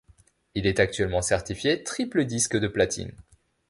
[0.55, 3.11] Il est actuellement certifié triple disque de platine.